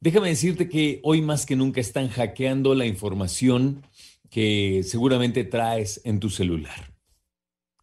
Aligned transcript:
Déjame 0.00 0.28
decirte 0.28 0.68
que 0.68 1.00
hoy 1.02 1.22
más 1.22 1.44
que 1.44 1.56
nunca 1.56 1.80
están 1.80 2.08
hackeando 2.08 2.74
la 2.74 2.86
información 2.86 3.84
que 4.30 4.82
seguramente 4.84 5.42
traes 5.42 6.00
en 6.04 6.20
tu 6.20 6.30
celular. 6.30 6.94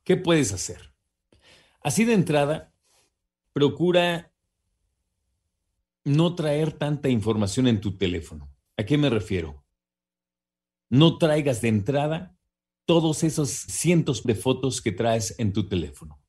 ¿Qué 0.05 0.15
puedes 0.15 0.53
hacer? 0.53 0.93
Así 1.81 2.05
de 2.05 2.13
entrada, 2.13 2.73
procura 3.51 4.31
no 6.05 6.35
traer 6.35 6.71
tanta 6.71 7.09
información 7.09 7.67
en 7.67 7.81
tu 7.81 7.97
teléfono. 7.97 8.49
¿A 8.77 8.83
qué 8.83 8.97
me 8.97 9.09
refiero? 9.09 9.65
No 10.89 11.17
traigas 11.17 11.61
de 11.61 11.67
entrada 11.67 12.37
todos 12.85 13.23
esos 13.23 13.49
cientos 13.49 14.23
de 14.23 14.35
fotos 14.35 14.81
que 14.81 14.91
traes 14.91 15.35
en 15.37 15.51
tu 15.51 15.67
teléfono. 15.67 16.21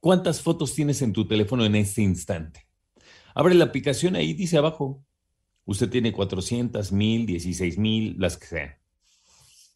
¿Cuántas 0.00 0.42
fotos 0.42 0.74
tienes 0.74 1.00
en 1.00 1.12
tu 1.12 1.26
teléfono 1.26 1.64
en 1.64 1.76
este 1.76 2.02
instante? 2.02 2.66
Abre 3.34 3.54
la 3.54 3.66
aplicación 3.66 4.16
ahí, 4.16 4.34
dice 4.34 4.58
abajo, 4.58 5.04
Usted 5.64 5.88
tiene 5.88 6.12
400, 6.12 6.92
1000, 6.92 7.26
16 7.26 7.78
mil, 7.78 8.16
las 8.18 8.36
que 8.36 8.46
sean. 8.46 8.74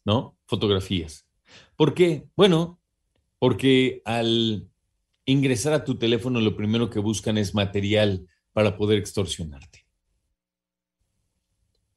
¿No? 0.03 0.37
Fotografías. 0.45 1.25
¿Por 1.75 1.93
qué? 1.93 2.27
Bueno, 2.35 2.79
porque 3.39 4.01
al 4.05 4.69
ingresar 5.25 5.73
a 5.73 5.83
tu 5.83 5.97
teléfono 5.97 6.39
lo 6.39 6.55
primero 6.55 6.89
que 6.89 6.99
buscan 6.99 7.37
es 7.37 7.55
material 7.55 8.27
para 8.53 8.77
poder 8.77 8.99
extorsionarte. 8.99 9.85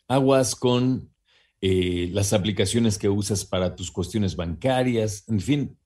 Aguas 0.09 0.57
con 0.57 1.11
eh, 1.61 2.09
las 2.13 2.33
aplicaciones 2.33 2.99
que 2.99 3.09
usas 3.09 3.45
para 3.45 3.77
tus 3.77 3.91
cuestiones 3.91 4.37
bancarias, 4.37 5.25
en 5.29 5.41
fin. 5.41 5.79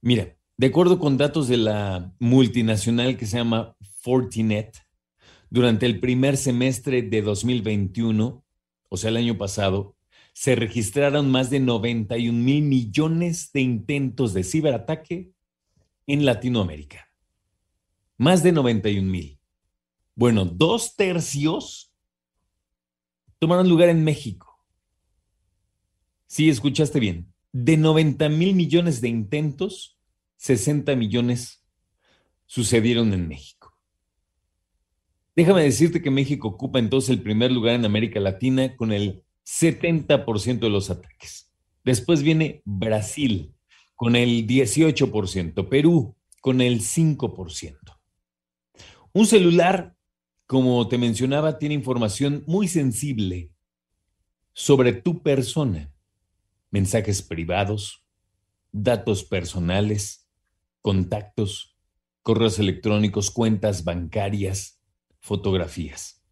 Mira, 0.00 0.36
de 0.56 0.66
acuerdo 0.66 0.98
con 0.98 1.16
datos 1.16 1.48
de 1.48 1.56
la 1.56 2.12
multinacional 2.18 3.16
que 3.16 3.26
se 3.26 3.36
llama 3.36 3.76
Fortinet, 4.00 4.76
durante 5.50 5.86
el 5.86 6.00
primer 6.00 6.36
semestre 6.36 7.02
de 7.02 7.22
2021, 7.22 8.44
o 8.88 8.96
sea, 8.96 9.10
el 9.10 9.16
año 9.16 9.38
pasado, 9.38 9.96
se 10.32 10.54
registraron 10.54 11.30
más 11.30 11.50
de 11.50 11.60
91 11.60 12.38
mil 12.38 12.62
millones 12.62 13.50
de 13.52 13.60
intentos 13.60 14.34
de 14.34 14.44
ciberataque 14.44 15.32
en 16.06 16.24
Latinoamérica. 16.24 17.10
Más 18.16 18.42
de 18.42 18.52
91 18.52 19.10
mil. 19.10 19.40
Bueno, 20.14 20.44
dos 20.44 20.96
tercios 20.96 21.92
tomaron 23.38 23.68
lugar 23.68 23.88
en 23.88 24.04
México. 24.04 24.64
Sí, 26.26 26.48
escuchaste 26.48 27.00
bien. 27.00 27.32
De 27.52 27.76
90 27.76 28.28
mil 28.28 28.54
millones 28.54 29.00
de 29.00 29.08
intentos, 29.08 29.98
60 30.36 30.94
millones 30.96 31.64
sucedieron 32.46 33.12
en 33.12 33.28
México. 33.28 33.57
Déjame 35.38 35.62
decirte 35.62 36.02
que 36.02 36.10
México 36.10 36.48
ocupa 36.48 36.80
entonces 36.80 37.10
el 37.10 37.22
primer 37.22 37.52
lugar 37.52 37.76
en 37.76 37.84
América 37.84 38.18
Latina 38.18 38.74
con 38.74 38.90
el 38.90 39.22
70% 39.46 40.58
de 40.58 40.68
los 40.68 40.90
ataques. 40.90 41.54
Después 41.84 42.24
viene 42.24 42.60
Brasil 42.64 43.54
con 43.94 44.16
el 44.16 44.48
18%, 44.48 45.68
Perú 45.68 46.16
con 46.40 46.60
el 46.60 46.80
5%. 46.80 47.78
Un 49.12 49.26
celular, 49.28 49.94
como 50.48 50.88
te 50.88 50.98
mencionaba, 50.98 51.56
tiene 51.56 51.76
información 51.76 52.42
muy 52.48 52.66
sensible 52.66 53.52
sobre 54.54 54.92
tu 54.92 55.22
persona, 55.22 55.92
mensajes 56.72 57.22
privados, 57.22 58.04
datos 58.72 59.22
personales, 59.22 60.28
contactos, 60.82 61.76
correos 62.24 62.58
electrónicos, 62.58 63.30
cuentas 63.30 63.84
bancarias, 63.84 64.77
fotografías. 65.28 66.24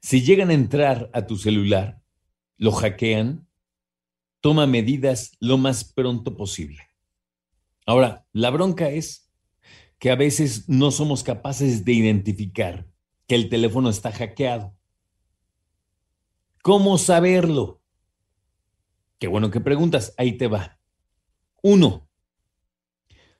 Si 0.00 0.22
llegan 0.22 0.48
a 0.48 0.54
entrar 0.54 1.10
a 1.12 1.26
tu 1.26 1.36
celular, 1.36 2.02
lo 2.56 2.72
hackean, 2.72 3.46
toma 4.40 4.66
medidas 4.66 5.32
lo 5.40 5.58
más 5.58 5.84
pronto 5.84 6.36
posible. 6.36 6.82
Ahora, 7.84 8.26
la 8.32 8.50
bronca 8.50 8.88
es 8.88 9.30
que 9.98 10.10
a 10.10 10.16
veces 10.16 10.68
no 10.68 10.90
somos 10.90 11.22
capaces 11.22 11.84
de 11.84 11.92
identificar 11.92 12.88
que 13.26 13.34
el 13.34 13.50
teléfono 13.50 13.90
está 13.90 14.10
hackeado. 14.10 14.74
¿Cómo 16.62 16.96
saberlo? 16.96 17.82
Qué 19.18 19.28
bueno 19.28 19.50
que 19.50 19.60
preguntas, 19.60 20.14
ahí 20.16 20.38
te 20.38 20.46
va. 20.46 20.80
Uno, 21.62 22.08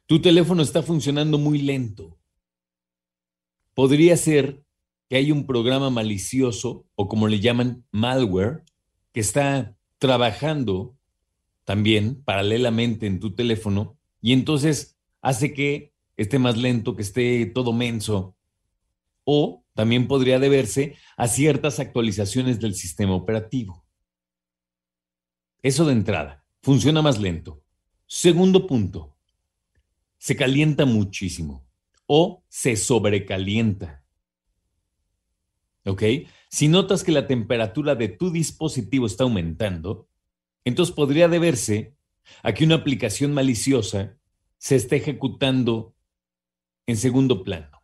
tu 0.06 0.20
teléfono 0.20 0.62
está 0.62 0.82
funcionando 0.82 1.38
muy 1.38 1.62
lento. 1.62 2.18
Podría 3.78 4.16
ser 4.16 4.64
que 5.08 5.14
hay 5.14 5.30
un 5.30 5.46
programa 5.46 5.88
malicioso 5.88 6.84
o 6.96 7.06
como 7.06 7.28
le 7.28 7.38
llaman 7.38 7.84
malware 7.92 8.64
que 9.12 9.20
está 9.20 9.76
trabajando 9.98 10.96
también 11.62 12.20
paralelamente 12.24 13.06
en 13.06 13.20
tu 13.20 13.36
teléfono 13.36 13.96
y 14.20 14.32
entonces 14.32 14.98
hace 15.22 15.54
que 15.54 15.92
esté 16.16 16.40
más 16.40 16.56
lento, 16.56 16.96
que 16.96 17.02
esté 17.02 17.46
todo 17.46 17.72
menso. 17.72 18.34
O 19.22 19.62
también 19.74 20.08
podría 20.08 20.40
deberse 20.40 20.96
a 21.16 21.28
ciertas 21.28 21.78
actualizaciones 21.78 22.58
del 22.58 22.74
sistema 22.74 23.14
operativo. 23.14 23.84
Eso 25.62 25.84
de 25.84 25.92
entrada, 25.92 26.44
funciona 26.62 27.00
más 27.00 27.20
lento. 27.20 27.62
Segundo 28.08 28.66
punto, 28.66 29.14
se 30.18 30.34
calienta 30.34 30.84
muchísimo 30.84 31.67
o 32.08 32.42
se 32.48 32.74
sobrecalienta. 32.74 34.02
¿Ok? 35.84 36.02
Si 36.48 36.66
notas 36.66 37.04
que 37.04 37.12
la 37.12 37.26
temperatura 37.26 37.94
de 37.94 38.08
tu 38.08 38.30
dispositivo 38.32 39.06
está 39.06 39.24
aumentando, 39.24 40.08
entonces 40.64 40.94
podría 40.94 41.28
deberse 41.28 41.94
a 42.42 42.52
que 42.52 42.64
una 42.64 42.76
aplicación 42.76 43.32
maliciosa 43.34 44.16
se 44.56 44.76
esté 44.76 44.96
ejecutando 44.96 45.94
en 46.86 46.96
segundo 46.96 47.44
plano. 47.44 47.82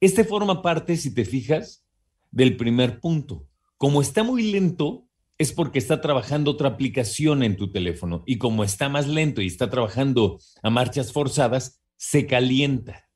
Este 0.00 0.24
forma 0.24 0.62
parte, 0.62 0.96
si 0.96 1.12
te 1.12 1.24
fijas, 1.24 1.84
del 2.30 2.56
primer 2.56 3.00
punto. 3.00 3.48
Como 3.76 4.00
está 4.00 4.22
muy 4.22 4.52
lento, 4.52 5.08
es 5.38 5.52
porque 5.52 5.78
está 5.78 6.00
trabajando 6.00 6.52
otra 6.52 6.68
aplicación 6.68 7.42
en 7.42 7.56
tu 7.56 7.72
teléfono. 7.72 8.22
Y 8.26 8.38
como 8.38 8.62
está 8.62 8.88
más 8.88 9.08
lento 9.08 9.42
y 9.42 9.48
está 9.48 9.68
trabajando 9.70 10.38
a 10.62 10.70
marchas 10.70 11.12
forzadas, 11.12 11.82
se 11.96 12.26
calienta. 12.26 13.08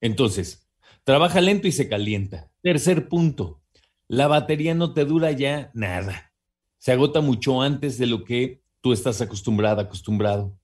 Entonces, 0.00 0.68
trabaja 1.04 1.40
lento 1.40 1.68
y 1.68 1.72
se 1.72 1.88
calienta. 1.88 2.50
Tercer 2.62 3.08
punto, 3.08 3.62
la 4.08 4.26
batería 4.26 4.74
no 4.74 4.92
te 4.92 5.04
dura 5.04 5.32
ya 5.32 5.70
nada. 5.74 6.32
Se 6.78 6.92
agota 6.92 7.20
mucho 7.20 7.62
antes 7.62 7.98
de 7.98 8.06
lo 8.06 8.24
que 8.24 8.62
tú 8.80 8.92
estás 8.92 9.20
acostumbrado. 9.20 10.58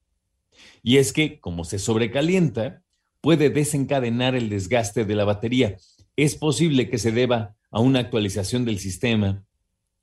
Y 0.82 0.98
es 0.98 1.12
que, 1.12 1.40
como 1.40 1.64
se 1.64 1.78
sobrecalienta, 1.78 2.82
puede 3.20 3.50
desencadenar 3.50 4.34
el 4.34 4.48
desgaste 4.48 5.04
de 5.04 5.14
la 5.14 5.24
batería. 5.24 5.76
Es 6.16 6.34
posible 6.34 6.90
que 6.90 6.98
se 6.98 7.12
deba 7.12 7.56
a 7.70 7.80
una 7.80 8.00
actualización 8.00 8.64
del 8.64 8.78
sistema 8.78 9.44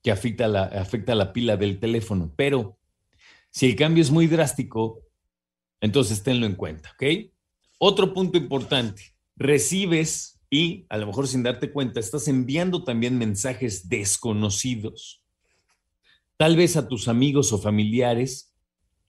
que 0.01 0.11
afecta 0.11 0.47
la, 0.47 0.63
afecta 0.63 1.15
la 1.15 1.33
pila 1.33 1.57
del 1.57 1.79
teléfono, 1.79 2.33
pero 2.35 2.77
si 3.49 3.65
el 3.67 3.75
cambio 3.75 4.01
es 4.01 4.11
muy 4.11 4.27
drástico, 4.27 5.01
entonces 5.81 6.23
tenlo 6.23 6.45
en 6.45 6.55
cuenta, 6.55 6.91
¿ok? 6.91 7.31
Otro 7.79 8.13
punto 8.13 8.37
importante, 8.37 9.13
recibes 9.35 10.39
y 10.49 10.85
a 10.89 10.97
lo 10.97 11.07
mejor 11.07 11.27
sin 11.27 11.43
darte 11.43 11.71
cuenta, 11.71 11.99
estás 11.99 12.27
enviando 12.27 12.83
también 12.83 13.17
mensajes 13.17 13.87
desconocidos, 13.87 15.23
tal 16.37 16.55
vez 16.55 16.75
a 16.75 16.87
tus 16.87 17.07
amigos 17.07 17.53
o 17.53 17.59
familiares, 17.59 18.55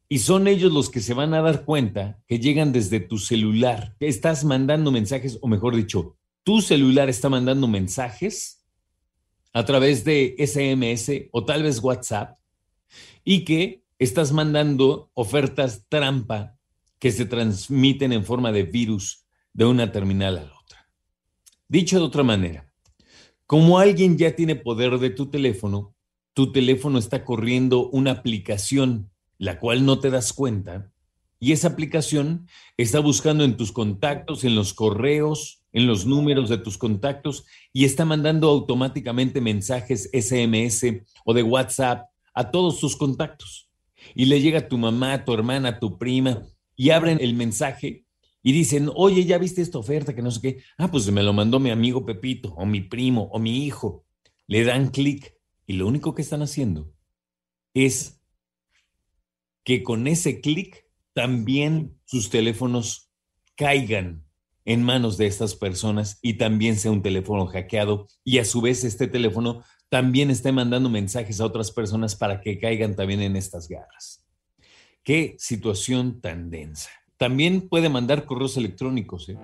y 0.09 0.19
son 0.21 0.49
ellos 0.49 0.73
los 0.73 0.91
que 0.91 1.01
se 1.01 1.15
van 1.15 1.35
a 1.35 1.43
dar 1.43 1.65
cuenta 1.65 2.21
que 2.27 2.41
llegan 2.41 2.73
desde 2.73 3.01
tu 3.01 3.19
celular, 3.19 3.97
que 3.99 4.09
estás 4.09 4.45
mandando 4.45 4.91
mensajes, 4.91 5.39
o 5.41 5.49
mejor 5.49 5.77
dicho, 5.77 6.17
tu 6.43 6.61
celular 6.61 7.09
está 7.09 7.29
mandando 7.29 7.69
mensajes 7.69 8.67
a 9.53 9.65
través 9.65 10.05
de 10.05 10.35
SMS 10.39 11.29
o 11.33 11.45
tal 11.45 11.63
vez 11.63 11.83
WhatsApp, 11.83 12.39
y 13.25 13.45
que 13.45 13.85
estás 13.99 14.33
mandando 14.33 15.11
ofertas 15.15 15.85
trampa 15.89 16.58
que 16.99 17.13
se 17.13 17.25
transmiten 17.25 18.13
en 18.13 18.25
forma 18.25 18.53
de 18.53 18.65
virus 18.65 19.25
de 19.53 19.65
una 19.65 19.93
terminal 19.93 20.39
a 20.39 20.43
la 20.43 20.59
otra. 20.59 20.89
Dicho 21.69 21.99
de 21.99 22.05
otra 22.05 22.23
manera, 22.23 22.73
como 23.47 23.79
alguien 23.79 24.19
ya 24.19 24.35
tiene 24.35 24.57
poder 24.57 24.99
de 24.99 25.11
tu 25.11 25.31
teléfono, 25.31 25.95
tu 26.35 26.53
teléfono 26.53 26.99
está 26.99 27.25
corriendo 27.25 27.89
una 27.89 28.13
aplicación, 28.13 29.11
la 29.39 29.59
cual 29.59 29.85
no 29.85 30.01
te 30.01 30.11
das 30.11 30.33
cuenta, 30.33 30.93
y 31.41 31.53
esa 31.53 31.69
aplicación 31.69 32.49
está 32.77 32.99
buscando 32.99 33.45
en 33.45 33.57
tus 33.57 33.71
contactos, 33.71 34.45
en 34.45 34.57
los 34.57 34.75
correos, 34.75 35.63
en 35.73 35.87
los 35.87 36.05
números 36.07 36.49
de 36.49 36.59
tus 36.59 36.79
contactos 36.79 37.45
y 37.73 37.85
está 37.85 38.05
mandando 38.05 38.49
automáticamente 38.49 39.41
mensajes 39.41 40.11
SMS 40.13 40.85
o 41.25 41.35
de 41.35 41.43
WhatsApp 41.43 42.09
a 42.35 42.51
todos 42.51 42.81
tus 42.81 42.97
contactos. 42.97 43.69
Y 44.15 44.25
le 44.25 44.41
llega 44.41 44.61
a 44.61 44.69
tu 44.69 44.79
mamá, 44.79 45.13
a 45.13 45.25
tu 45.25 45.33
hermana, 45.33 45.69
a 45.71 45.79
tu 45.79 45.99
prima 45.99 46.43
y 46.79 46.91
abren 46.91 47.19
el 47.21 47.35
mensaje 47.35 48.07
y 48.43 48.53
dicen, 48.53 48.89
oye, 48.95 49.25
¿ya 49.25 49.37
viste 49.37 49.61
esta 49.61 49.79
oferta 49.79 50.15
que 50.15 50.23
no 50.23 50.31
sé 50.31 50.41
qué? 50.41 50.63
Ah, 50.79 50.91
pues 50.91 51.11
me 51.11 51.25
lo 51.25 51.33
mandó 51.35 51.59
mi 51.59 51.71
amigo 51.71 52.07
Pepito 52.07 52.55
o 52.57 52.65
mi 52.65 52.81
primo 52.81 53.29
o 53.33 53.39
mi 53.39 53.67
hijo. 53.67 54.07
Le 54.47 54.65
dan 54.65 54.89
clic 54.89 55.35
y 55.67 55.75
lo 55.75 55.87
único 55.89 56.15
que 56.15 56.23
están 56.23 56.41
haciendo 56.41 56.95
es 57.75 58.23
que 59.65 59.83
con 59.83 60.07
ese 60.07 60.41
clic 60.41 60.87
también 61.13 61.99
sus 62.05 62.31
teléfonos 62.31 63.11
caigan 63.57 64.25
en 64.65 64.83
manos 64.85 65.19
de 65.19 65.27
estas 65.27 65.57
personas 65.57 66.21
y 66.23 66.35
también 66.35 66.77
sea 66.77 66.93
un 66.93 67.03
teléfono 67.03 67.47
hackeado 67.47 68.07
y 68.23 68.39
a 68.39 68.45
su 68.45 68.61
vez 68.61 68.85
este 68.85 69.09
teléfono 69.09 69.65
también 69.89 70.31
esté 70.31 70.53
mandando 70.53 70.89
mensajes 70.89 71.41
a 71.41 71.47
otras 71.47 71.73
personas 71.73 72.15
para 72.15 72.41
que 72.41 72.59
caigan 72.59 72.95
también 72.95 73.21
en 73.21 73.35
estas 73.35 73.69
garras. 73.69 74.28
Qué 75.09 75.37
situación 75.39 76.21
tan 76.21 76.51
densa. 76.51 76.91
También 77.17 77.71
puede 77.71 77.89
mandar 77.89 78.27
correos 78.27 78.59
electrónicos. 78.59 79.31
¿eh? 79.31 79.39